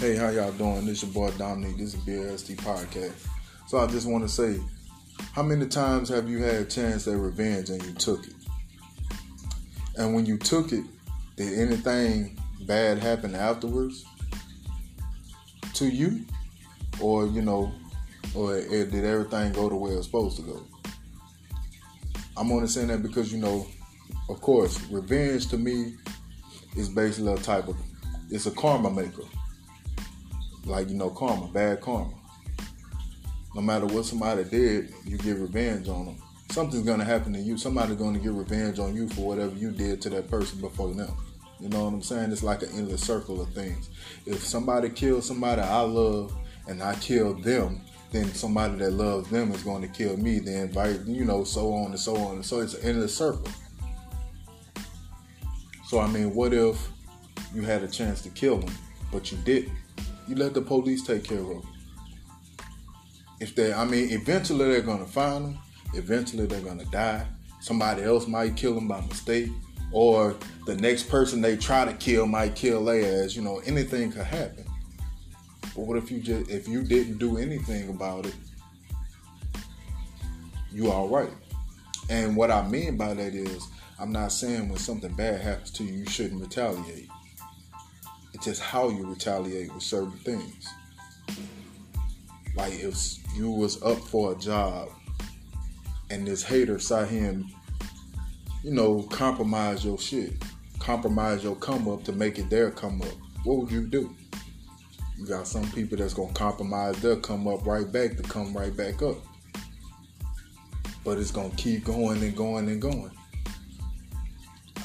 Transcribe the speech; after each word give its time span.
Hey, 0.00 0.16
how 0.16 0.30
y'all 0.30 0.50
doing? 0.52 0.86
This 0.86 1.02
is 1.02 1.14
your 1.14 1.28
boy 1.28 1.36
Dominic. 1.36 1.76
This 1.76 1.92
is 1.92 2.00
BLST 2.00 2.56
Podcast. 2.56 3.28
So 3.68 3.76
I 3.76 3.86
just 3.86 4.08
want 4.08 4.24
to 4.24 4.30
say, 4.30 4.58
how 5.34 5.42
many 5.42 5.66
times 5.66 6.08
have 6.08 6.26
you 6.26 6.38
had 6.38 6.54
a 6.54 6.64
chance 6.64 7.06
at 7.06 7.18
revenge 7.18 7.68
and 7.68 7.84
you 7.84 7.92
took 7.92 8.26
it? 8.26 8.32
And 9.98 10.14
when 10.14 10.24
you 10.24 10.38
took 10.38 10.72
it, 10.72 10.84
did 11.36 11.58
anything 11.58 12.40
bad 12.62 12.96
happen 12.96 13.34
afterwards 13.34 14.06
to 15.74 15.86
you? 15.86 16.24
Or, 16.98 17.26
you 17.26 17.42
know, 17.42 17.70
or 18.34 18.56
eh, 18.56 18.86
did 18.86 19.04
everything 19.04 19.52
go 19.52 19.68
the 19.68 19.76
way 19.76 19.90
it's 19.90 20.06
supposed 20.06 20.38
to 20.38 20.42
go? 20.44 20.62
I'm 22.38 22.50
only 22.50 22.68
saying 22.68 22.88
that 22.88 23.02
because, 23.02 23.30
you 23.30 23.38
know, 23.38 23.66
of 24.30 24.40
course, 24.40 24.82
revenge 24.90 25.48
to 25.48 25.58
me 25.58 25.96
is 26.74 26.88
basically 26.88 27.34
a 27.34 27.36
type 27.36 27.68
of, 27.68 27.76
it's 28.30 28.46
a 28.46 28.50
karma 28.52 28.88
maker 28.88 29.24
like 30.64 30.88
you 30.88 30.94
know 30.94 31.10
karma, 31.10 31.48
bad 31.48 31.80
karma. 31.80 32.14
No 33.54 33.60
matter 33.60 33.86
what 33.86 34.04
somebody 34.04 34.44
did, 34.44 34.92
you 35.04 35.18
get 35.18 35.38
revenge 35.38 35.88
on 35.88 36.06
them. 36.06 36.16
Something's 36.50 36.84
gonna 36.84 37.04
happen 37.04 37.32
to 37.32 37.38
you. 37.38 37.56
Somebody's 37.58 37.96
gonna 37.96 38.18
get 38.18 38.32
revenge 38.32 38.78
on 38.78 38.94
you 38.94 39.08
for 39.08 39.26
whatever 39.26 39.54
you 39.56 39.70
did 39.70 40.00
to 40.02 40.10
that 40.10 40.30
person 40.30 40.60
before 40.60 40.92
them. 40.92 41.12
You 41.60 41.68
know 41.68 41.84
what 41.84 41.92
I'm 41.92 42.02
saying? 42.02 42.32
It's 42.32 42.42
like 42.42 42.62
an 42.62 42.70
endless 42.74 43.02
circle 43.02 43.40
of 43.40 43.52
things. 43.52 43.90
If 44.24 44.42
somebody 44.42 44.88
kills 44.88 45.26
somebody 45.26 45.60
I 45.60 45.80
love 45.82 46.34
and 46.66 46.82
I 46.82 46.94
kill 46.94 47.34
them, 47.34 47.82
then 48.12 48.32
somebody 48.32 48.76
that 48.78 48.92
loves 48.92 49.28
them 49.28 49.52
is 49.52 49.62
going 49.62 49.82
to 49.82 49.88
kill 49.88 50.16
me. 50.16 50.38
Then, 50.38 50.72
you 51.06 51.24
know, 51.24 51.44
so 51.44 51.72
on 51.74 51.90
and 51.90 52.00
so 52.00 52.16
on. 52.16 52.36
And 52.36 52.46
so 52.46 52.60
it's 52.60 52.74
an 52.74 52.82
endless 52.82 53.14
circle. 53.14 53.48
So 55.86 56.00
I 56.00 56.06
mean, 56.06 56.34
what 56.34 56.54
if 56.54 56.88
you 57.54 57.62
had 57.62 57.82
a 57.82 57.88
chance 57.88 58.22
to 58.22 58.30
kill 58.30 58.58
them, 58.58 58.74
but 59.12 59.30
you 59.30 59.38
didn't? 59.38 59.72
You 60.30 60.36
let 60.36 60.54
the 60.54 60.62
police 60.62 61.02
take 61.02 61.24
care 61.24 61.40
of 61.40 61.48
them. 61.48 61.62
If 63.40 63.56
they, 63.56 63.72
I 63.72 63.84
mean, 63.84 64.10
eventually 64.10 64.68
they're 64.68 64.80
gonna 64.80 65.04
find 65.04 65.44
them. 65.44 65.58
Eventually 65.92 66.46
they're 66.46 66.60
gonna 66.60 66.84
die. 66.84 67.26
Somebody 67.60 68.02
else 68.04 68.28
might 68.28 68.54
kill 68.54 68.76
them 68.76 68.86
by 68.86 69.00
mistake, 69.00 69.48
or 69.90 70.36
the 70.66 70.76
next 70.76 71.08
person 71.08 71.40
they 71.40 71.56
try 71.56 71.84
to 71.84 71.92
kill 71.94 72.26
might 72.26 72.54
kill 72.54 72.84
their 72.84 73.24
ass. 73.24 73.34
You 73.34 73.42
know, 73.42 73.58
anything 73.66 74.12
could 74.12 74.22
happen. 74.22 74.64
But 75.74 75.78
what 75.84 75.98
if 75.98 76.12
you 76.12 76.20
just, 76.20 76.48
if 76.48 76.68
you 76.68 76.84
didn't 76.84 77.18
do 77.18 77.36
anything 77.36 77.88
about 77.88 78.26
it, 78.26 78.36
you 80.70 80.92
all 80.92 81.08
right. 81.08 81.32
And 82.08 82.36
what 82.36 82.52
I 82.52 82.68
mean 82.68 82.96
by 82.96 83.14
that 83.14 83.34
is, 83.34 83.66
I'm 83.98 84.12
not 84.12 84.30
saying 84.30 84.68
when 84.68 84.78
something 84.78 85.12
bad 85.14 85.40
happens 85.40 85.72
to 85.72 85.82
you, 85.82 85.92
you 85.92 86.06
shouldn't 86.06 86.40
retaliate. 86.40 87.08
It's 88.40 88.46
just 88.46 88.62
how 88.62 88.88
you 88.88 89.04
retaliate 89.04 89.70
with 89.74 89.82
certain 89.82 90.12
things. 90.12 90.66
Like 92.56 92.72
if 92.72 92.96
you 93.36 93.50
was 93.50 93.82
up 93.82 93.98
for 93.98 94.32
a 94.32 94.34
job 94.34 94.88
and 96.08 96.26
this 96.26 96.42
hater 96.42 96.78
saw 96.78 97.04
him, 97.04 97.50
you 98.64 98.70
know, 98.70 99.02
compromise 99.02 99.84
your 99.84 99.98
shit, 99.98 100.42
compromise 100.78 101.44
your 101.44 101.54
come 101.56 101.86
up 101.86 102.02
to 102.04 102.12
make 102.12 102.38
it 102.38 102.48
their 102.48 102.70
come 102.70 103.02
up, 103.02 103.12
what 103.44 103.58
would 103.58 103.70
you 103.70 103.86
do? 103.86 104.16
You 105.18 105.26
got 105.26 105.46
some 105.46 105.70
people 105.72 105.98
that's 105.98 106.14
gonna 106.14 106.32
compromise 106.32 106.98
their 107.02 107.16
come 107.16 107.46
up 107.46 107.66
right 107.66 107.92
back 107.92 108.16
to 108.16 108.22
come 108.22 108.56
right 108.56 108.74
back 108.74 109.02
up. 109.02 109.18
But 111.04 111.18
it's 111.18 111.30
gonna 111.30 111.54
keep 111.58 111.84
going 111.84 112.22
and 112.22 112.34
going 112.34 112.70
and 112.70 112.80
going. 112.80 113.10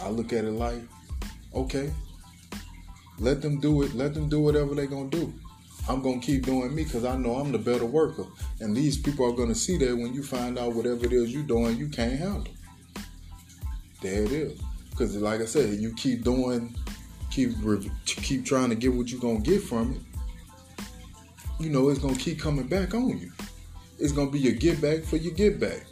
I 0.01 0.09
look 0.09 0.33
at 0.33 0.43
it 0.43 0.51
like, 0.51 0.81
okay, 1.53 1.93
let 3.19 3.41
them 3.41 3.59
do 3.59 3.83
it. 3.83 3.93
Let 3.93 4.13
them 4.13 4.29
do 4.29 4.39
whatever 4.41 4.75
they're 4.75 4.87
gonna 4.87 5.09
do. 5.09 5.33
I'm 5.87 6.01
gonna 6.01 6.19
keep 6.19 6.45
doing 6.45 6.73
me 6.73 6.83
because 6.83 7.05
I 7.05 7.15
know 7.15 7.35
I'm 7.35 7.51
the 7.51 7.59
better 7.59 7.85
worker. 7.85 8.25
And 8.59 8.75
these 8.75 8.97
people 8.97 9.25
are 9.25 9.35
gonna 9.35 9.55
see 9.55 9.77
that 9.77 9.95
when 9.95 10.13
you 10.13 10.23
find 10.23 10.57
out 10.57 10.73
whatever 10.73 11.05
it 11.05 11.13
is 11.13 11.31
you're 11.31 11.43
doing, 11.43 11.77
you 11.77 11.87
can't 11.87 12.17
handle. 12.17 12.53
There 14.01 14.23
it 14.23 14.31
is. 14.31 14.59
Because 14.89 15.15
like 15.17 15.41
I 15.41 15.45
said, 15.45 15.79
you 15.79 15.93
keep 15.93 16.23
doing, 16.23 16.75
keep 17.29 17.51
keep 18.05 18.45
trying 18.45 18.69
to 18.69 18.75
get 18.75 18.93
what 18.93 19.09
you're 19.09 19.21
gonna 19.21 19.39
get 19.39 19.61
from 19.61 19.93
it. 19.93 20.85
You 21.59 21.69
know 21.69 21.89
it's 21.89 21.99
gonna 21.99 22.15
keep 22.15 22.39
coming 22.39 22.67
back 22.67 22.93
on 22.93 23.17
you. 23.17 23.31
It's 23.99 24.11
gonna 24.11 24.31
be 24.31 24.39
your 24.39 24.53
get 24.53 24.81
back 24.81 25.03
for 25.03 25.17
your 25.17 25.33
get 25.33 25.59
back. 25.59 25.85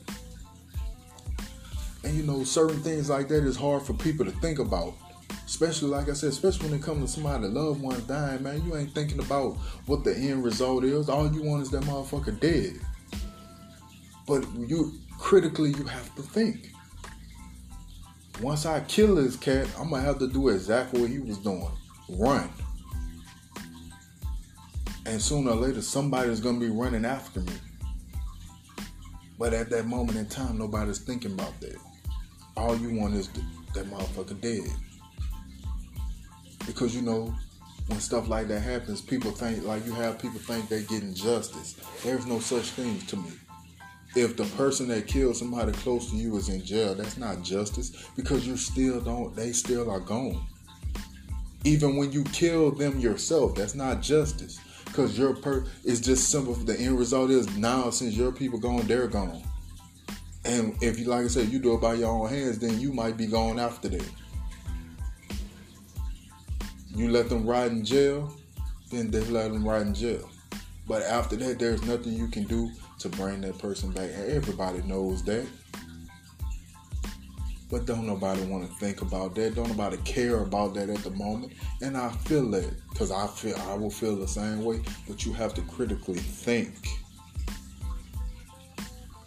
And 2.04 2.16
you 2.16 2.24
know 2.24 2.44
certain 2.44 2.82
things 2.82 3.10
like 3.10 3.30
that 3.30 3.46
is 3.46 3.56
hard 3.56 3.84
for 3.84 3.94
people 3.94 4.26
to 4.26 4.32
think 4.32 4.60
about 4.60 4.96
Especially, 5.46 5.90
like 5.90 6.10
I 6.10 6.14
said, 6.14 6.30
especially 6.30 6.70
when 6.70 6.80
it 6.80 6.84
comes 6.84 7.02
to 7.02 7.22
somebody 7.22 7.48
loved 7.48 7.82
one 7.82 8.04
dying, 8.08 8.44
man, 8.44 8.66
you 8.66 8.76
ain't 8.76 8.94
thinking 8.94 9.20
about 9.20 9.58
what 9.86 10.04
the 10.04 10.16
end 10.16 10.44
result 10.44 10.84
is. 10.84 11.10
All 11.10 11.32
you 11.32 11.44
want 11.44 11.62
is 11.62 11.70
that 11.72 11.84
motherfucker 11.84 12.40
dead. 12.40 12.80
But 14.26 14.46
you 14.58 14.94
critically, 15.20 15.72
you 15.72 15.84
have 15.84 16.16
to 16.16 16.22
think. 16.22 16.72
Once 18.42 18.66
I 18.66 18.80
kill 18.82 19.16
this 19.16 19.36
cat, 19.36 19.68
I'm 19.78 19.90
gonna 19.90 20.02
have 20.02 20.20
to 20.20 20.28
do 20.28 20.50
exactly 20.50 21.02
what 21.02 21.10
he 21.10 21.20
was 21.20 21.38
doing: 21.38 21.70
run. 22.10 22.50
And 25.06 25.22
sooner 25.22 25.52
or 25.52 25.56
later, 25.58 25.82
somebody's 25.82 26.40
gonna 26.40 26.60
be 26.60 26.70
running 26.70 27.06
after 27.06 27.42
me. 27.42 27.54
But 29.38 29.54
at 29.54 29.70
that 29.72 29.86
moment 29.88 30.18
in 30.18 30.26
time, 30.28 30.58
nobody's 30.58 31.00
thinking 31.00 31.34
about 31.34 31.60
that. 31.60 31.78
All 32.56 32.78
you 32.78 32.98
want 32.98 33.14
is 33.16 33.28
that 33.74 33.86
motherfucker 33.92 34.40
dead 34.40 34.72
because 36.66 36.96
you 36.96 37.02
know 37.02 37.34
when 37.88 38.00
stuff 38.00 38.30
like 38.30 38.48
that 38.48 38.62
happens, 38.62 39.02
people 39.02 39.32
think 39.32 39.66
like 39.66 39.86
you 39.86 39.94
have 39.94 40.20
people 40.20 40.40
think 40.40 40.70
they're 40.70 40.82
getting 40.82 41.14
justice. 41.14 41.76
There's 42.04 42.26
no 42.26 42.40
such 42.40 42.66
thing 42.66 43.00
to 43.08 43.18
me. 43.18 43.32
If 44.16 44.38
the 44.38 44.46
person 44.58 44.88
that 44.90 45.08
killed 45.08 45.36
somebody 45.36 45.72
close 45.72 46.12
to 46.12 46.16
you 46.16 46.36
is 46.38 46.50
in 46.50 46.64
jail, 46.64 46.94
that's 46.94 47.18
not 47.18 47.42
justice 47.42 48.08
because 48.16 48.48
you 48.48 48.58
still 48.58 49.02
don't. 49.02 49.36
They 49.36 49.52
still 49.52 49.90
are 49.90 50.00
gone. 50.00 50.46
Even 51.66 51.96
when 51.96 52.12
you 52.12 52.24
kill 52.26 52.72
them 52.72 53.00
yourself, 53.00 53.56
that's 53.56 53.76
not 53.76 54.02
justice 54.02 54.60
because 54.86 55.18
your 55.18 55.36
per. 55.36 55.66
is 55.84 56.00
just 56.00 56.30
simple. 56.30 56.54
The 56.54 56.80
end 56.80 57.00
result 57.00 57.32
is 57.32 57.58
now 57.58 57.90
since 57.90 58.16
your 58.16 58.32
people 58.32 58.60
gone, 58.60 58.86
they're 58.88 59.08
gone. 59.08 59.42
And 60.46 60.76
if 60.82 61.00
you 61.00 61.06
like 61.06 61.26
I 61.26 61.28
said, 61.28 61.50
you 61.50 61.58
do 61.58 61.74
it 61.74 61.82
by 61.82 61.96
your 61.96 62.10
own 62.10 62.30
hands, 62.30 62.60
then 62.60 62.80
you 62.80 62.94
might 62.94 63.18
be 63.18 63.28
going 63.28 63.60
after 63.60 63.90
them 63.90 64.06
you 66.96 67.10
let 67.10 67.30
them 67.30 67.46
ride 67.46 67.72
in 67.72 67.84
jail, 67.84 68.34
then 68.92 69.10
they 69.10 69.22
let 69.22 69.52
them 69.52 69.68
ride 69.68 69.88
in 69.88 69.94
jail. 69.94 70.30
But 70.88 71.04
after 71.04 71.36
that, 71.38 71.60
there's 71.60 71.84
nothing 71.84 72.14
you 72.14 72.28
can 72.28 72.44
do 72.44 72.70
to 73.00 73.10
bring 73.10 73.42
that 73.42 73.58
person 73.58 73.92
back. 73.92 74.10
Everybody 74.12 74.82
knows 74.84 75.24
that. 75.24 75.48
But 77.72 77.86
don't 77.86 78.06
nobody 78.06 78.44
want 78.44 78.70
to 78.70 78.76
think 78.76 79.02
about 79.02 79.34
that. 79.36 79.56
Don't 79.56 79.70
nobody 79.70 79.98
care 79.98 80.40
about 80.42 80.76
that 80.76 80.90
at 80.90 81.00
the 81.00 81.10
moment. 81.12 81.54
And 81.82 81.98
I 81.98 82.12
feel 82.12 82.52
that 82.52 82.72
because 82.90 83.12
I 83.12 83.26
feel 83.26 83.56
I 83.70 83.74
will 83.74 83.90
feel 83.90 84.16
the 84.16 84.28
same 84.28 84.64
way. 84.64 84.82
But 85.08 85.26
you 85.26 85.34
have 85.34 85.56
to 85.56 85.62
critically 85.64 86.20
think 86.20 86.76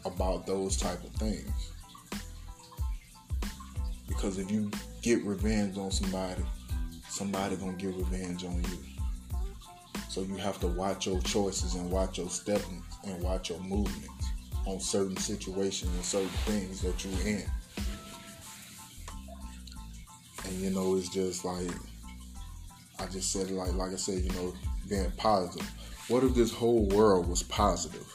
about 0.04 0.46
those 0.46 0.76
type 0.76 1.02
of 1.02 1.10
things. 1.14 1.72
Because 4.06 4.38
if 4.38 4.50
you 4.50 4.70
get 5.02 5.24
revenge 5.24 5.76
on 5.76 5.90
somebody, 5.90 6.44
somebody 7.16 7.56
gonna 7.56 7.72
get 7.72 7.94
revenge 7.94 8.44
on 8.44 8.62
you. 8.62 8.78
So 10.10 10.20
you 10.20 10.36
have 10.36 10.60
to 10.60 10.66
watch 10.66 11.06
your 11.06 11.20
choices 11.22 11.74
and 11.74 11.90
watch 11.90 12.18
your 12.18 12.28
steps 12.28 12.66
and 13.06 13.22
watch 13.22 13.48
your 13.48 13.58
movements 13.60 14.26
on 14.66 14.80
certain 14.80 15.16
situations 15.16 15.90
and 15.94 16.04
certain 16.04 16.28
things 16.44 16.82
that 16.82 17.02
you're 17.04 17.26
in. 17.26 17.44
And 20.44 20.54
you 20.60 20.70
know, 20.70 20.94
it's 20.96 21.08
just 21.08 21.44
like 21.44 21.70
I 23.00 23.06
just 23.06 23.32
said, 23.32 23.50
like 23.50 23.72
like 23.72 23.92
I 23.92 23.96
said, 23.96 24.22
you 24.22 24.30
know, 24.32 24.54
being 24.86 25.10
positive. 25.12 25.66
What 26.08 26.22
if 26.22 26.34
this 26.34 26.52
whole 26.52 26.86
world 26.88 27.28
was 27.28 27.42
positive? 27.42 28.06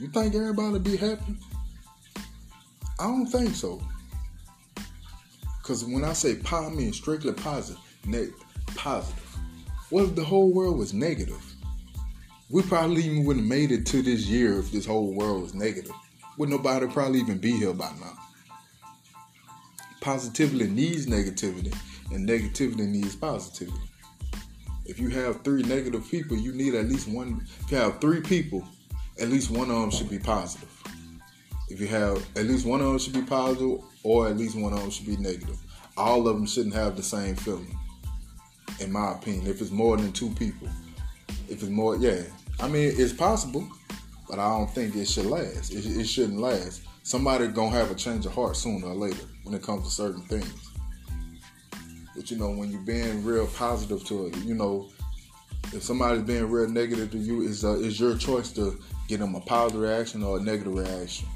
You 0.00 0.08
think 0.08 0.34
everybody 0.34 0.80
be 0.80 0.96
happy? 0.96 1.36
I 2.98 3.04
don't 3.04 3.26
think 3.26 3.54
so. 3.54 3.80
Because 5.62 5.84
when 5.84 6.04
I 6.04 6.14
say 6.14 6.34
positive, 6.34 6.72
I 6.72 6.82
mean 6.82 6.92
strictly 6.92 7.32
positive 7.32 7.80
positive. 8.76 9.36
What 9.90 10.04
if 10.04 10.14
the 10.14 10.24
whole 10.24 10.52
world 10.52 10.78
was 10.78 10.94
negative? 10.94 11.42
We 12.48 12.62
probably 12.62 13.02
even 13.02 13.24
wouldn't 13.24 13.46
have 13.46 13.58
made 13.58 13.72
it 13.72 13.86
to 13.86 14.02
this 14.02 14.26
year 14.26 14.58
if 14.58 14.70
this 14.70 14.86
whole 14.86 15.12
world 15.12 15.42
was 15.42 15.54
negative. 15.54 15.92
Would 16.36 16.48
nobody 16.48 16.86
probably 16.86 17.20
even 17.20 17.38
be 17.38 17.52
here 17.52 17.72
by 17.72 17.90
now? 18.00 18.16
Positivity 20.00 20.68
needs 20.68 21.06
negativity, 21.06 21.74
and 22.12 22.28
negativity 22.28 22.88
needs 22.88 23.16
positivity. 23.16 23.78
If 24.84 24.98
you 24.98 25.08
have 25.08 25.42
three 25.42 25.62
negative 25.62 26.08
people, 26.10 26.36
you 26.36 26.52
need 26.52 26.74
at 26.74 26.88
least 26.88 27.08
one. 27.08 27.46
If 27.64 27.70
you 27.70 27.78
have 27.78 28.00
three 28.00 28.20
people, 28.20 28.66
at 29.20 29.28
least 29.28 29.50
one 29.50 29.70
of 29.70 29.80
them 29.80 29.90
should 29.90 30.08
be 30.08 30.18
positive. 30.18 30.70
If 31.68 31.80
you 31.80 31.88
have 31.88 32.24
at 32.36 32.46
least 32.46 32.66
one 32.66 32.80
of 32.80 32.86
them 32.86 32.98
should 32.98 33.12
be 33.12 33.22
positive, 33.22 33.80
or 34.02 34.28
at 34.28 34.36
least 34.36 34.56
one 34.56 34.72
of 34.72 34.80
them 34.80 34.90
should 34.90 35.06
be 35.06 35.16
negative. 35.16 35.58
All 35.96 36.26
of 36.26 36.36
them 36.36 36.46
shouldn't 36.46 36.74
have 36.74 36.96
the 36.96 37.02
same 37.02 37.34
feeling 37.34 37.76
in 38.80 38.92
my 38.92 39.12
opinion. 39.12 39.46
If 39.46 39.60
it's 39.60 39.70
more 39.70 39.96
than 39.96 40.12
two 40.12 40.30
people, 40.30 40.68
If 41.48 41.62
it's 41.62 41.70
more, 41.70 41.96
yeah. 41.96 42.22
I 42.60 42.68
mean, 42.68 42.92
it's 42.96 43.12
possible, 43.12 43.66
but 44.28 44.38
I 44.38 44.48
don't 44.48 44.70
think 44.70 44.94
it 44.94 45.08
should 45.08 45.26
last. 45.26 45.72
It, 45.72 45.84
it 45.86 46.06
shouldn't 46.06 46.38
last. 46.38 46.82
Somebody 47.02 47.48
gonna 47.48 47.70
have 47.70 47.90
a 47.90 47.94
change 47.94 48.26
of 48.26 48.34
heart 48.34 48.56
sooner 48.56 48.86
or 48.86 48.94
later 48.94 49.24
when 49.44 49.54
it 49.54 49.62
comes 49.62 49.84
to 49.84 49.90
certain 49.90 50.22
things. 50.22 50.52
But 52.14 52.30
you 52.30 52.36
know, 52.36 52.50
when 52.50 52.70
you're 52.70 52.80
being 52.82 53.24
real 53.24 53.46
positive 53.46 54.04
to 54.06 54.26
it, 54.26 54.36
you 54.44 54.54
know, 54.54 54.90
if 55.72 55.82
somebody's 55.82 56.22
being 56.22 56.50
real 56.50 56.68
negative 56.68 57.10
to 57.12 57.18
you, 57.18 57.48
it's 57.48 57.64
uh, 57.64 57.78
it's 57.80 57.98
your 57.98 58.16
choice 58.16 58.52
to 58.52 58.78
get 59.08 59.20
them 59.20 59.34
a 59.34 59.40
positive 59.40 59.80
reaction 59.80 60.22
or 60.22 60.38
a 60.38 60.42
negative 60.42 60.74
reaction. 60.74 61.26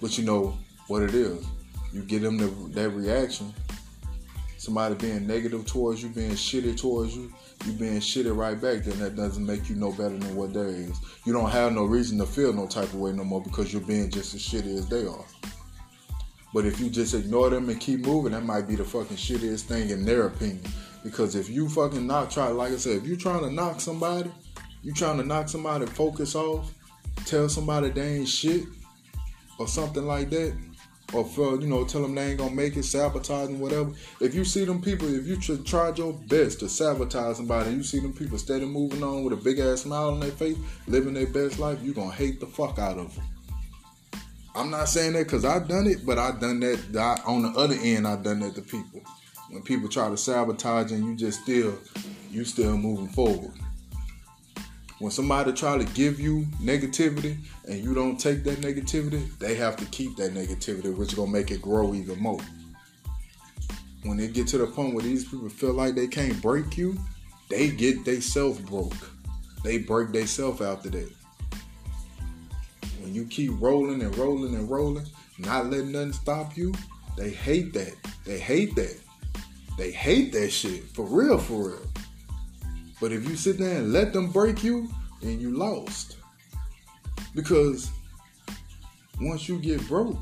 But 0.00 0.16
you 0.16 0.24
know 0.24 0.56
what 0.88 1.02
it 1.02 1.14
is. 1.14 1.44
You 1.92 2.02
get 2.02 2.22
them 2.22 2.38
the, 2.38 2.46
that 2.74 2.90
reaction. 2.90 3.52
Somebody 4.62 4.94
being 4.94 5.26
negative 5.26 5.66
towards 5.66 6.04
you, 6.04 6.08
being 6.08 6.30
shitty 6.30 6.80
towards 6.80 7.16
you, 7.16 7.32
you 7.66 7.72
being 7.72 7.98
shitty 7.98 8.32
right 8.32 8.54
back, 8.54 8.84
then 8.84 8.96
that 9.00 9.16
doesn't 9.16 9.44
make 9.44 9.68
you 9.68 9.74
no 9.74 9.90
better 9.90 10.16
than 10.16 10.36
what 10.36 10.54
they 10.54 10.60
is. 10.60 11.00
You 11.24 11.32
don't 11.32 11.50
have 11.50 11.72
no 11.72 11.82
reason 11.82 12.16
to 12.18 12.26
feel 12.26 12.52
no 12.52 12.68
type 12.68 12.84
of 12.84 12.94
way 12.94 13.10
no 13.10 13.24
more 13.24 13.42
because 13.42 13.72
you're 13.72 13.82
being 13.82 14.08
just 14.08 14.36
as 14.36 14.40
shitty 14.40 14.78
as 14.78 14.86
they 14.86 15.04
are. 15.04 15.24
But 16.54 16.64
if 16.64 16.78
you 16.78 16.90
just 16.90 17.12
ignore 17.12 17.50
them 17.50 17.70
and 17.70 17.80
keep 17.80 18.06
moving, 18.06 18.30
that 18.30 18.44
might 18.44 18.68
be 18.68 18.76
the 18.76 18.84
fucking 18.84 19.16
shittiest 19.16 19.62
thing 19.62 19.90
in 19.90 20.04
their 20.04 20.28
opinion. 20.28 20.62
Because 21.02 21.34
if 21.34 21.50
you 21.50 21.68
fucking 21.68 22.06
not 22.06 22.30
try, 22.30 22.46
like 22.46 22.70
I 22.70 22.76
said, 22.76 22.98
if 22.98 23.04
you're 23.04 23.16
trying 23.16 23.42
to 23.42 23.50
knock 23.50 23.80
somebody, 23.80 24.30
you 24.84 24.92
trying 24.92 25.16
to 25.16 25.24
knock 25.24 25.48
somebody 25.48 25.86
focus 25.86 26.36
off, 26.36 26.72
tell 27.26 27.48
somebody 27.48 27.90
they 27.90 28.18
ain't 28.18 28.28
shit, 28.28 28.66
or 29.58 29.66
something 29.66 30.06
like 30.06 30.30
that, 30.30 30.56
or 31.12 31.26
you 31.60 31.66
know, 31.66 31.84
tell 31.84 32.02
them 32.02 32.14
they 32.14 32.30
ain't 32.30 32.38
gonna 32.38 32.54
make 32.54 32.76
it, 32.76 32.84
sabotaging 32.84 33.60
whatever. 33.60 33.90
If 34.20 34.34
you 34.34 34.44
see 34.44 34.64
them 34.64 34.80
people, 34.80 35.12
if 35.14 35.26
you 35.26 35.36
tried 35.64 35.98
your 35.98 36.12
best 36.12 36.60
to 36.60 36.68
sabotage 36.68 37.36
somebody, 37.36 37.72
you 37.72 37.82
see 37.82 38.00
them 38.00 38.12
people 38.12 38.38
steady 38.38 38.64
moving 38.64 39.02
on 39.02 39.24
with 39.24 39.32
a 39.32 39.36
big 39.36 39.58
ass 39.58 39.82
smile 39.82 40.10
on 40.10 40.20
their 40.20 40.30
face, 40.30 40.56
living 40.86 41.14
their 41.14 41.26
best 41.26 41.58
life, 41.58 41.78
you 41.82 41.92
gonna 41.92 42.10
hate 42.10 42.40
the 42.40 42.46
fuck 42.46 42.78
out 42.78 42.98
of 42.98 43.14
them. 43.14 43.24
I'm 44.54 44.70
not 44.70 44.88
saying 44.88 45.14
that 45.14 45.24
because 45.24 45.44
I've 45.44 45.66
done 45.66 45.86
it, 45.86 46.04
but 46.04 46.18
I've 46.18 46.38
done 46.38 46.60
that 46.60 46.78
I, 46.96 47.20
on 47.26 47.42
the 47.42 47.58
other 47.58 47.76
end. 47.82 48.06
I've 48.06 48.22
done 48.22 48.40
that 48.40 48.54
to 48.56 48.62
people. 48.62 49.00
When 49.50 49.62
people 49.62 49.88
try 49.88 50.08
to 50.08 50.16
sabotage 50.16 50.92
and 50.92 51.04
you 51.04 51.14
just 51.14 51.42
still, 51.42 51.78
you 52.30 52.44
still 52.44 52.76
moving 52.76 53.08
forward. 53.08 53.52
When 55.02 55.10
somebody 55.10 55.52
try 55.52 55.76
to 55.78 55.84
give 55.94 56.20
you 56.20 56.46
negativity 56.62 57.36
and 57.66 57.82
you 57.82 57.92
don't 57.92 58.18
take 58.18 58.44
that 58.44 58.60
negativity, 58.60 59.36
they 59.38 59.56
have 59.56 59.76
to 59.78 59.84
keep 59.86 60.16
that 60.16 60.32
negativity, 60.32 60.96
which 60.96 61.08
is 61.08 61.14
gonna 61.14 61.30
make 61.30 61.50
it 61.50 61.60
grow 61.60 61.92
even 61.92 62.20
more. 62.20 62.40
When 64.04 64.16
they 64.16 64.28
get 64.28 64.46
to 64.48 64.58
the 64.58 64.66
point 64.66 64.94
where 64.94 65.02
these 65.02 65.24
people 65.28 65.48
feel 65.48 65.72
like 65.72 65.96
they 65.96 66.06
can't 66.06 66.40
break 66.40 66.76
you, 66.76 66.96
they 67.50 67.70
get 67.70 68.04
they 68.04 68.20
self 68.20 68.64
broke. 68.64 69.10
They 69.64 69.78
break 69.78 70.12
they 70.12 70.24
self 70.24 70.60
after 70.60 70.88
that 70.90 71.12
when 73.12 73.12
you 73.12 73.24
keep 73.26 73.50
rolling 73.60 74.00
and 74.02 74.16
rolling 74.16 74.54
and 74.54 74.70
rolling, 74.70 75.04
not 75.38 75.66
letting 75.66 75.92
nothing 75.92 76.12
stop 76.12 76.56
you, 76.56 76.72
they 77.16 77.30
hate 77.30 77.72
that. 77.72 77.94
They 78.24 78.38
hate 78.38 78.74
that. 78.76 78.96
They 79.76 79.90
hate 79.90 80.32
that 80.32 80.50
shit. 80.50 80.84
For 80.84 81.04
real, 81.04 81.38
for 81.38 81.70
real. 81.70 81.86
But 83.02 83.10
if 83.10 83.28
you 83.28 83.34
sit 83.34 83.58
there 83.58 83.78
and 83.78 83.92
let 83.92 84.12
them 84.12 84.30
break 84.30 84.62
you, 84.62 84.88
then 85.20 85.40
you 85.40 85.50
lost. 85.50 86.18
Because 87.34 87.90
once 89.20 89.48
you 89.48 89.58
get 89.58 89.84
broke 89.88 90.20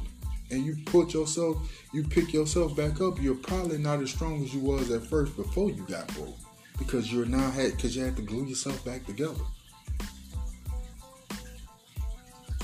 and 0.50 0.64
you 0.64 0.78
put 0.86 1.12
yourself, 1.12 1.58
you 1.92 2.02
pick 2.02 2.32
yourself 2.32 2.74
back 2.74 3.02
up, 3.02 3.20
you're 3.20 3.34
probably 3.34 3.76
not 3.76 4.00
as 4.00 4.10
strong 4.10 4.42
as 4.42 4.54
you 4.54 4.60
was 4.60 4.90
at 4.90 5.02
first 5.02 5.36
before 5.36 5.68
you 5.70 5.84
got 5.90 6.08
broke. 6.14 6.38
Because 6.78 7.12
you're 7.12 7.26
now 7.26 7.50
had 7.50 7.72
because 7.72 7.94
you 7.94 8.02
had 8.02 8.16
to 8.16 8.22
glue 8.22 8.46
yourself 8.46 8.82
back 8.82 9.04
together 9.04 9.44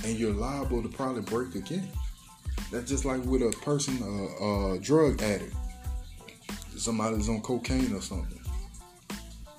and 0.07 0.19
you're 0.19 0.33
liable 0.33 0.83
to 0.83 0.89
probably 0.89 1.21
break 1.21 1.55
again. 1.57 1.87
That's 2.73 2.89
just 2.89 3.05
like 3.05 3.23
with 3.27 3.43
a 3.43 3.55
person, 3.63 3.99
a, 4.41 4.77
a 4.77 4.79
drug 4.79 5.21
addict, 5.21 5.55
somebody 6.79 7.17
that's 7.17 7.29
on 7.29 7.43
cocaine 7.43 7.93
or 7.93 8.01
something. 8.01 8.46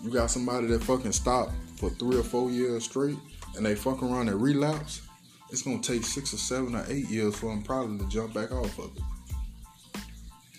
You 0.01 0.11
got 0.11 0.31
somebody 0.31 0.67
that 0.67 0.83
fucking 0.83 1.11
stopped 1.11 1.53
for 1.77 1.89
three 1.89 2.17
or 2.17 2.23
four 2.23 2.51
years 2.51 2.85
straight, 2.85 3.17
and 3.55 3.65
they 3.65 3.75
fuck 3.75 4.03
around 4.03 4.29
and 4.29 4.41
relapse. 4.41 5.01
It's 5.49 5.61
gonna 5.61 5.79
take 5.79 6.03
six 6.03 6.33
or 6.33 6.37
seven 6.37 6.75
or 6.75 6.85
eight 6.89 7.09
years 7.09 7.35
for 7.35 7.47
them 7.47 7.63
probably 7.63 7.97
to 7.99 8.07
jump 8.07 8.33
back 8.33 8.51
off 8.51 8.77
of 8.79 8.95
it. 8.95 9.03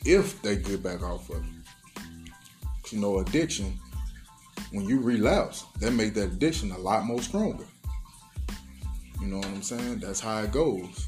If 0.05 0.41
they 0.43 0.57
get 0.57 0.83
back 0.83 1.03
off 1.03 1.29
of 1.31 1.37
it. 1.37 2.93
You 2.93 3.01
know, 3.01 3.19
addiction, 3.19 3.79
when 4.73 4.89
you 4.89 5.01
relapse, 5.01 5.65
that 5.81 5.93
make 5.93 6.15
that 6.15 6.33
addiction 6.33 6.73
a 6.73 6.79
lot 6.79 7.05
more 7.05 7.21
stronger. 7.21 7.67
You 9.21 9.27
know 9.27 9.39
what 9.39 9.47
I'm 9.47 9.63
saying? 9.63 9.99
That's 9.99 10.21
how 10.21 10.43
it 10.43 10.53
goes. 10.53 11.07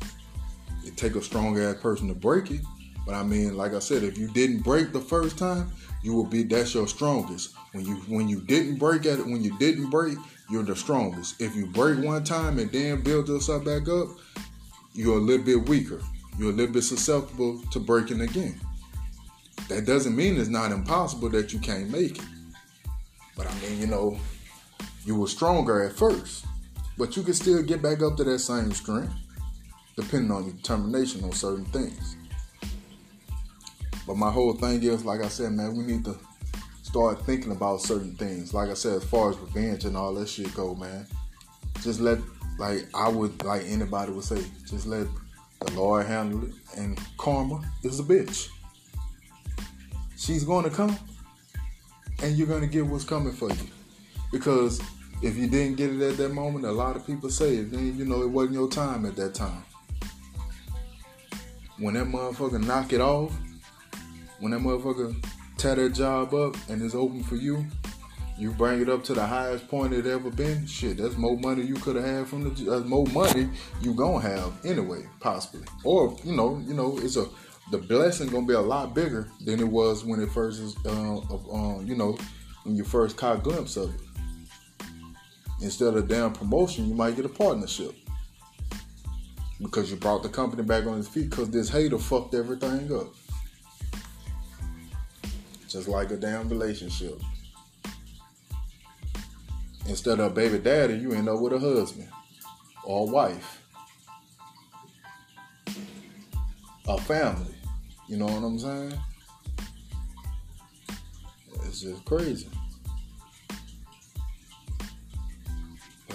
It 0.85 0.97
take 0.97 1.15
a 1.15 1.23
strong 1.23 1.59
ass 1.59 1.77
person 1.81 2.09
to 2.09 2.15
break 2.15 2.51
it. 2.51 2.61
But 3.07 3.15
I 3.15 3.23
mean, 3.23 3.57
like 3.57 3.73
I 3.73 3.79
said, 3.79 4.03
if 4.03 4.19
you 4.19 4.29
didn't 4.29 4.61
break 4.61 4.93
the 4.93 5.01
first 5.01 5.39
time, 5.39 5.73
you 6.03 6.15
will 6.15 6.27
be 6.27 6.43
that's 6.43 6.75
your 6.75 6.89
strongest. 6.89 7.55
When 7.73 7.85
you 7.85 7.97
when 8.09 8.29
you 8.29 8.41
didn't 8.41 8.79
break 8.79 9.07
at 9.07 9.19
it, 9.19 9.27
when 9.27 9.43
you 9.43 9.57
didn't 9.59 9.91
break, 9.91 10.17
you're 10.51 10.63
the 10.63 10.75
strongest. 10.77 11.41
If 11.41 11.55
you 11.55 11.67
break 11.67 12.03
one 12.05 12.25
time 12.25 12.59
and 12.59 12.71
then 12.73 13.03
build 13.03 13.29
yourself 13.29 13.65
back 13.65 13.89
up, 13.89 14.09
you're 14.95 15.19
a 15.19 15.21
little 15.21 15.45
bit 15.45 15.69
weaker. 15.69 16.01
You're 16.39 16.51
a 16.51 16.55
little 16.55 16.73
bit 16.73 16.83
susceptible 16.83 17.61
to 17.71 17.81
breaking 17.81 18.23
again. 18.23 18.59
That 19.69 19.85
doesn't 19.85 20.17
mean 20.17 20.39
it's 20.39 20.49
not 20.49 20.73
impossible 20.73 21.29
that 21.31 21.53
you 21.53 21.59
can't 21.61 21.91
make 21.91 22.19
it. 22.19 22.25
But 23.37 23.47
I 23.47 23.55
mean, 23.61 23.81
you 23.81 23.87
know, 23.87 24.19
you 25.05 25.17
were 25.17 25.29
stronger 25.29 25.85
at 25.85 25.93
first. 25.93 26.45
But 26.99 27.17
you 27.17 27.23
can 27.23 27.35
still 27.35 27.63
get 27.63 27.81
back 27.81 28.03
up 28.03 28.17
to 28.17 28.25
that 28.25 28.41
same 28.41 28.73
strength, 28.73 29.13
depending 29.97 30.31
on 30.31 30.45
your 30.45 30.55
determination 30.55 31.25
on 31.25 31.33
certain 31.33 31.65
things. 31.67 32.17
But 34.07 34.17
my 34.17 34.31
whole 34.31 34.55
thing 34.55 34.83
is, 34.83 35.05
like 35.05 35.23
I 35.23 35.29
said, 35.29 35.53
man, 35.53 35.77
we 35.77 35.85
need 35.85 36.05
to 36.05 36.19
start 36.83 37.25
thinking 37.25 37.53
about 37.53 37.81
certain 37.81 38.15
things. 38.17 38.53
Like 38.53 38.71
I 38.71 38.75
said, 38.75 38.95
as 38.95 39.05
far 39.05 39.31
as 39.31 39.39
revenge 39.39 39.85
and 39.85 39.97
all 39.97 40.15
that 40.15 40.29
shit 40.29 40.53
go, 40.55 40.75
man. 40.75 41.07
Just 41.83 42.01
let, 42.01 42.19
like 42.59 42.87
I 42.95 43.09
would, 43.09 43.43
like 43.45 43.63
anybody 43.67 44.13
would 44.13 44.25
say, 44.25 44.45
just 44.69 44.87
let 44.87 45.07
the 45.61 45.73
Lord 45.75 46.07
handle 46.07 46.45
it. 46.45 46.55
And 46.77 46.99
karma 47.17 47.63
is 47.85 48.01
a 48.01 48.03
bitch. 48.03 48.49
She's 50.17 50.45
going 50.45 50.65
to 50.65 50.71
come, 50.71 50.99
and 52.23 52.37
you're 52.37 52.47
going 52.47 52.61
to 52.61 52.67
get 52.67 52.85
what's 52.85 53.05
coming 53.05 53.33
for 53.33 53.49
you. 53.49 53.69
Because 54.33 54.81
if 55.23 55.37
you 55.37 55.47
didn't 55.47 55.77
get 55.77 55.91
it 55.91 56.03
at 56.03 56.17
that 56.17 56.33
moment, 56.33 56.65
a 56.65 56.73
lot 56.73 56.97
of 56.97 57.07
people 57.07 57.31
say 57.31 57.57
it. 57.57 57.71
Then 57.71 57.97
you 57.97 58.05
know 58.05 58.23
it 58.23 58.31
wasn't 58.31 58.55
your 58.55 58.69
time 58.69 59.07
at 59.07 59.17
that 59.17 59.35
time. 59.35 59.65
When 61.79 61.95
that 61.95 62.07
motherfucker 62.07 62.63
knock 62.63 62.93
it 62.93 63.01
off, 63.01 63.33
when 64.41 64.53
that 64.53 64.61
motherfucker 64.61 65.15
tear 65.57 65.77
that 65.77 65.95
job 65.95 66.35
up 66.35 66.57
and 66.69 66.83
it's 66.83 66.95
open 66.95 67.23
for 67.23 67.37
you, 67.37 67.65
you 68.39 68.51
bring 68.53 68.81
it 68.81 68.89
up 68.89 69.05
to 69.05 69.15
the 69.15 69.27
highest 69.27 69.69
point 69.69 69.93
it 69.93 70.07
ever 70.07 70.31
been. 70.31 70.67
Shit, 70.67 70.97
that's 70.97 71.19
more 71.19 71.37
money 71.37 71.63
you 71.63 71.75
could 71.75 71.97
have 71.97 72.05
had 72.05 72.27
from 72.27 72.45
the. 72.45 72.51
That's 72.51 72.87
more 72.87 73.07
money 73.09 73.51
you 73.83 73.93
gonna 73.93 74.21
have 74.21 74.65
anyway, 74.65 75.05
possibly. 75.21 75.67
Or 75.85 76.17
you 76.25 76.35
know, 76.35 76.63
you 76.67 76.73
know, 76.73 76.99
it's 76.99 77.17
a 77.17 77.27
the 77.71 77.79
blessing 77.79 78.29
gonna 78.29 78.47
be 78.47 78.55
a 78.55 78.61
lot 78.61 78.95
bigger 78.95 79.29
than 79.45 79.61
it 79.61 79.69
was 79.69 80.05
when 80.05 80.21
it 80.21 80.31
first 80.31 80.61
is, 80.61 80.75
uh, 80.87 81.19
uh, 81.19 81.81
you 81.81 81.95
know, 81.95 82.19
when 82.65 82.75
you 82.75 82.85
first 82.85 83.17
caught 83.17 83.37
a 83.37 83.41
glimpse 83.41 83.77
of 83.77 83.95
it. 83.95 84.01
Instead 85.61 85.95
of 85.95 86.09
damn 86.09 86.33
promotion, 86.33 86.89
you 86.89 86.95
might 86.95 87.17
get 87.17 87.27
a 87.27 87.29
partnership. 87.29 87.95
Because 89.61 89.91
you 89.91 89.99
brought 89.99 90.23
the 90.23 90.29
company 90.31 90.63
back 90.63 90.87
on 90.87 90.99
its 90.99 91.09
feet 91.09 91.29
because 91.29 91.51
this 91.51 91.69
hater 91.69 91.99
fucked 91.99 92.35
everything 92.35 92.91
up. 92.97 93.13
Just 95.71 95.89
like 95.89 96.11
a 96.11 96.17
damn 96.17 96.49
relationship. 96.49 97.19
Instead 99.89 100.21
of 100.21 100.35
baby 100.35 100.59
daddy, 100.59 100.95
you 100.95 101.13
end 101.13 101.29
up 101.29 101.41
with 101.41 101.53
a 101.53 101.59
husband 101.59 102.09
or 102.85 103.09
a 103.09 103.11
wife. 103.11 103.63
A 106.89 106.99
family. 106.99 107.55
You 108.09 108.19
know 108.19 108.27
what 108.27 108.43
I'm 108.43 108.59
saying? 108.59 109.01
It's 111.65 111.81
just 111.81 112.05
crazy. 112.05 112.49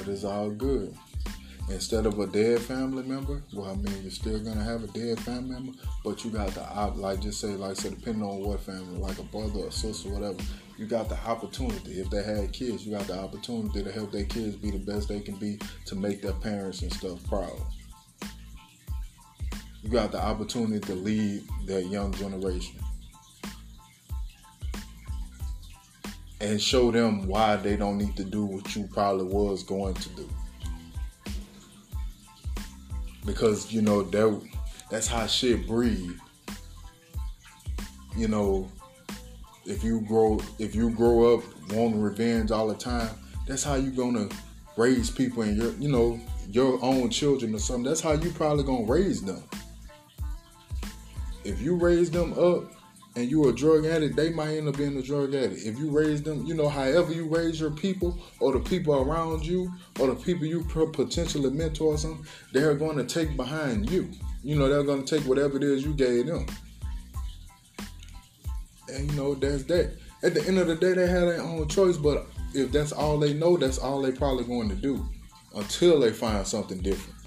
but 0.06 0.14
it's 0.14 0.24
all 0.24 0.50
good. 0.52 0.96
Instead 1.68 2.06
of 2.06 2.20
a 2.20 2.28
dead 2.28 2.62
family 2.62 3.02
member, 3.02 3.42
well, 3.52 3.72
I 3.72 3.76
mean, 3.76 4.04
you're 4.04 4.12
still 4.12 4.40
gonna 4.40 4.64
have 4.64 4.84
a 4.84 4.88
dead 4.88 5.20
family 5.20 5.50
member, 5.50 5.72
but 6.04 6.24
you 6.24 6.30
got 6.30 6.50
the 6.50 6.64
op, 6.64 6.96
like 6.98 7.22
just 7.22 7.42
say, 7.42 7.56
like 7.56 7.76
so, 7.76 7.90
depending 7.90 8.22
on 8.22 8.40
what 8.40 8.60
family, 8.60 9.00
like 9.00 9.18
a 9.18 9.24
brother 9.24 9.62
or 9.62 9.72
sister, 9.72 10.10
whatever, 10.10 10.38
you 10.78 10.86
got 10.86 11.10
the 11.10 11.18
opportunity. 11.26 12.00
If 12.00 12.12
they 12.12 12.22
had 12.22 12.54
kids, 12.54 12.86
you 12.86 12.96
got 12.96 13.08
the 13.08 13.18
opportunity 13.18 13.84
to 13.84 13.92
help 13.92 14.12
their 14.12 14.26
kids 14.26 14.56
be 14.56 14.70
the 14.70 14.78
best 14.78 15.10
they 15.10 15.22
can 15.22 15.36
be 15.36 15.60
to 15.86 15.96
make 15.96 16.22
their 16.22 16.34
parents 16.34 16.84
and 16.84 16.94
stuff 16.94 17.26
proud. 17.28 17.60
You 19.82 19.90
got 19.90 20.12
the 20.12 20.24
opportunity 20.24 20.80
to 20.82 20.94
lead 20.94 21.44
that 21.66 21.86
young 21.88 22.14
generation. 22.14 22.80
and 26.42 26.62
show 26.62 26.92
them 26.92 27.28
why 27.28 27.56
they 27.56 27.76
don't 27.76 27.98
need 27.98 28.16
to 28.16 28.24
do 28.24 28.46
what 28.46 28.76
you 28.76 28.88
probably 28.92 29.24
was 29.24 29.64
going 29.64 29.94
to 29.96 30.10
do. 30.10 30.30
Because 33.26 33.72
you 33.72 33.82
know 33.82 34.04
that 34.04 34.42
that's 34.90 35.08
how 35.08 35.26
shit 35.28 35.68
breed. 35.68 36.14
You 38.16 38.28
know, 38.28 38.72
if 39.66 39.84
you 39.84 40.02
grow 40.02 40.40
if 40.60 40.76
you 40.76 40.90
grow 40.92 41.36
up 41.36 41.44
wanting 41.72 42.02
revenge 42.02 42.52
all 42.52 42.68
the 42.68 42.76
time, 42.76 43.10
that's 43.48 43.64
how 43.64 43.76
you're 43.76 43.92
gonna 43.92 44.30
raise 44.78 45.10
people 45.10 45.44
in 45.44 45.56
your 45.56 45.72
you 45.74 45.90
know 45.90 46.20
your 46.50 46.80
own 46.84 47.10
children 47.10 47.56
or 47.56 47.60
something. 47.60 47.86
That's 47.86 48.02
how 48.02 48.14
you 48.14 48.32
probably 48.32 48.64
gonna 48.64 48.86
raise 48.86 49.22
them. 49.22 49.44
If 51.44 51.62
you 51.62 51.76
raise 51.76 52.10
them 52.10 52.34
up 52.34 52.72
and 53.16 53.32
you 53.32 53.48
a 53.48 53.54
drug 53.54 53.86
addict, 53.86 54.16
they 54.16 54.30
might 54.30 54.58
end 54.58 54.68
up 54.68 54.78
being 54.78 54.98
a 54.98 55.02
drug 55.02 55.34
addict. 55.34 55.66
If 55.66 55.80
you 55.80 55.90
raise 55.90 56.22
them, 56.22 56.46
you 56.46 56.54
know, 56.54 56.68
however 56.68 57.14
you 57.14 57.26
raise 57.28 57.60
your 57.60 57.72
people 57.72 58.20
or 58.40 58.52
the 58.52 58.60
people 58.60 58.96
around 58.96 59.46
you 59.46 59.72
or 60.00 60.08
the 60.08 60.16
people 60.16 60.46
you 60.46 60.64
potentially 60.64 61.50
mentor 61.50 61.98
some, 61.98 62.26
they're 62.52 62.76
going 62.76 62.98
to 62.98 63.06
take 63.06 63.38
behind 63.38 63.90
you. 63.90 64.12
You 64.44 64.58
know, 64.58 64.68
they're 64.68 64.84
going 64.84 65.04
to 65.04 65.18
take 65.18 65.28
whatever 65.28 65.58
it 65.58 65.64
is 65.64 65.86
you 65.86 65.94
gave 65.94 66.28
them. 66.28 66.46
And 68.90 69.10
you 69.10 69.18
know, 69.18 69.34
that's 69.34 69.64
that. 69.64 69.98
At 70.22 70.34
the 70.34 70.46
end 70.46 70.58
of 70.58 70.68
the 70.68 70.76
day, 70.76 70.94
they 70.94 71.08
have 71.08 71.28
their 71.28 71.42
own 71.42 71.68
choice, 71.68 71.98
but 71.98 72.28
if 72.54 72.72
that's 72.72 72.92
all 72.92 73.18
they 73.18 73.34
know, 73.34 73.58
that's 73.58 73.78
all 73.78 74.02
they 74.02 74.12
probably 74.12 74.44
going 74.44 74.70
to 74.70 74.76
do 74.76 75.08
until 75.56 76.00
they 76.00 76.12
find 76.12 76.46
something 76.46 76.80
different. 76.82 77.20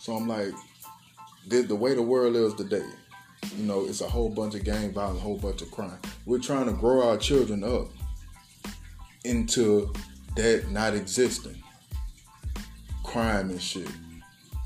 So 0.00 0.14
I'm 0.14 0.28
like, 0.28 0.52
the, 1.46 1.62
the 1.62 1.74
way 1.74 1.94
the 1.94 2.02
world 2.02 2.36
is 2.36 2.54
today, 2.54 2.86
you 3.56 3.64
know, 3.64 3.84
it's 3.84 4.00
a 4.00 4.08
whole 4.08 4.28
bunch 4.28 4.54
of 4.54 4.64
gang 4.64 4.92
violence, 4.92 5.18
a 5.18 5.22
whole 5.22 5.38
bunch 5.38 5.62
of 5.62 5.70
crime. 5.70 5.98
We're 6.26 6.38
trying 6.38 6.66
to 6.66 6.72
grow 6.72 7.08
our 7.08 7.16
children 7.16 7.64
up 7.64 7.88
into 9.24 9.92
that 10.36 10.70
not 10.70 10.94
existing. 10.94 11.62
Crime 13.02 13.50
and 13.50 13.62
shit. 13.62 13.88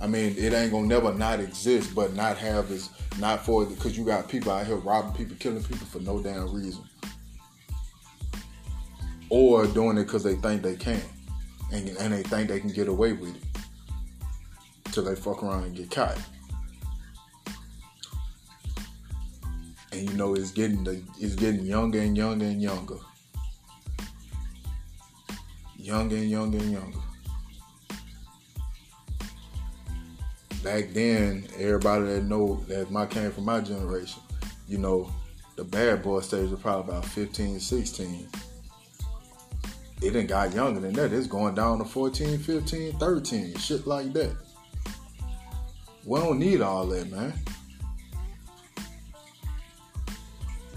I 0.01 0.07
mean, 0.07 0.35
it 0.39 0.53
ain't 0.53 0.73
gonna 0.73 0.87
never 0.87 1.13
not 1.13 1.41
exist, 1.41 1.95
but 1.95 2.15
not 2.15 2.39
have 2.39 2.71
is 2.71 2.89
not 3.19 3.45
for 3.45 3.67
because 3.67 3.99
you 3.99 4.05
got 4.05 4.29
people 4.29 4.53
out 4.53 4.67
here 4.67 4.77
robbing 4.77 5.13
people, 5.13 5.37
killing 5.39 5.63
people 5.63 5.87
for 5.87 6.01
no 6.01 6.21
damn 6.21 6.53
reason, 6.55 6.83
or 9.29 9.67
doing 9.67 9.99
it 9.99 10.05
because 10.05 10.23
they 10.23 10.37
think 10.37 10.63
they 10.63 10.77
can, 10.77 11.03
and, 11.73 11.89
and 11.89 12.13
they 12.13 12.23
think 12.23 12.49
they 12.49 12.61
can 12.61 12.71
get 12.71 12.87
away 12.87 13.13
with 13.13 13.35
it, 13.35 13.43
till 14.93 15.03
they 15.03 15.17
fuck 15.17 15.43
around 15.43 15.65
and 15.65 15.77
get 15.77 15.91
caught. 15.91 16.17
And 19.93 20.09
you 20.09 20.17
know 20.17 20.35
it's 20.35 20.51
getting 20.51 20.85
the 20.85 21.03
it's 21.19 21.35
getting 21.35 21.65
younger 21.65 22.01
and 22.01 22.17
younger 22.17 22.45
and 22.45 22.63
younger, 22.63 22.99
younger 25.77 26.17
and 26.17 26.31
younger 26.31 26.59
and 26.59 26.73
younger. 26.73 26.99
Back 30.63 30.93
then, 30.93 31.47
everybody 31.57 32.05
that 32.07 32.25
know 32.25 32.57
that 32.69 32.91
my 32.91 33.07
came 33.07 33.31
from 33.31 33.45
my 33.45 33.61
generation, 33.61 34.21
you 34.67 34.79
know, 34.79 35.11
the 35.57 35.65
bad 35.65 36.03
boy 36.03 36.21
stage 36.21 36.51
was 36.51 36.61
probably 36.61 36.93
about 36.93 37.05
15, 37.05 37.61
16. 37.61 38.29
It 40.01 40.13
didn't 40.13 40.27
got 40.27 40.55
younger 40.55 40.81
than 40.81 40.93
that. 40.95 41.13
It's 41.13 41.27
going 41.27 41.55
down 41.55 41.79
to 41.79 41.85
14, 41.85 42.39
15, 42.39 42.99
13, 42.99 43.57
shit 43.57 43.87
like 43.87 44.13
that. 44.13 44.37
We 46.05 46.21
don't 46.21 46.39
need 46.39 46.61
all 46.61 46.87
that, 46.87 47.11
man. 47.11 47.33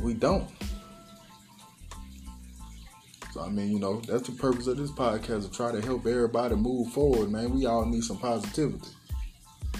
We 0.01 0.13
don't. 0.13 0.49
So 3.33 3.41
I 3.41 3.49
mean, 3.49 3.71
you 3.71 3.79
know, 3.79 4.01
that's 4.01 4.27
the 4.27 4.33
purpose 4.33 4.67
of 4.67 4.77
this 4.77 4.91
podcast 4.91 5.43
to 5.43 5.51
try 5.51 5.71
to 5.71 5.81
help 5.81 6.05
everybody 6.05 6.55
move 6.55 6.91
forward, 6.91 7.31
man. 7.31 7.53
We 7.53 7.65
all 7.65 7.85
need 7.85 8.03
some 8.03 8.17
positivity. 8.17 8.89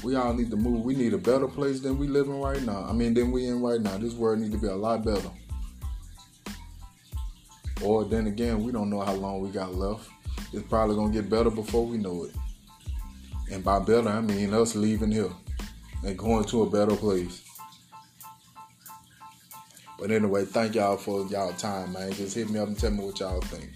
We 0.04 0.16
all 0.16 0.34
need 0.34 0.50
to 0.52 0.58
move. 0.58 0.86
We 0.86 0.96
need 0.96 1.14
a 1.14 1.18
better 1.18 1.48
place 1.48 1.80
than 1.80 1.98
we 1.98 2.08
live 2.08 2.28
in 2.28 2.40
right 2.40 2.62
now. 2.64 2.86
I 2.88 2.94
mean, 2.94 3.14
than 3.14 3.32
we 3.32 3.48
in 3.48 3.62
right 3.62 3.82
now. 3.82 3.98
This 3.98 4.14
world 4.14 4.40
need 4.40 4.52
to 4.54 4.58
be 4.58 4.68
a 4.68 4.76
lot 4.76 5.04
better. 5.04 5.30
Or 7.84 8.06
then 8.06 8.28
again, 8.28 8.64
we 8.64 8.72
don't 8.72 8.90
know 8.90 9.02
how 9.02 9.14
long 9.14 9.42
we 9.42 9.50
got 9.50 9.76
left. 9.76 10.10
It's 10.54 10.68
probably 10.68 10.96
gonna 10.96 11.14
get 11.14 11.30
better 11.30 11.50
before 11.50 11.86
we 11.86 11.98
know 11.98 12.24
it. 12.24 12.36
And 13.52 13.64
by 13.64 13.80
better, 13.80 14.10
I 14.10 14.22
mean 14.22 14.54
us 14.54 14.76
leaving 14.76 15.12
here 15.12 15.32
and 16.06 16.18
going 16.18 16.46
to 16.46 16.64
a 16.64 16.70
better 16.70 16.96
place. 16.96 17.44
But 20.02 20.10
anyway, 20.10 20.46
thank 20.46 20.74
y'all 20.74 20.98
for 20.98 21.28
y'all 21.28 21.54
time, 21.54 21.94
man. 21.94 22.12
Just 22.14 22.34
hit 22.34 22.50
me 22.50 22.60
up 22.60 22.68
and 22.68 22.78
tell 22.78 22.90
me 22.90 23.06
what 23.06 23.20
y'all 23.20 23.40
think. 23.40 23.70